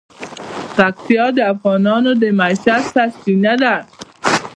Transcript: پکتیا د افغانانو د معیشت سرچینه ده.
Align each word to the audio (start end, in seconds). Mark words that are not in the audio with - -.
پکتیا 0.75 1.25
د 1.37 1.39
افغانانو 1.53 2.11
د 2.21 2.23
معیشت 2.39 2.67
سرچینه 2.93 3.53
ده. 3.61 3.75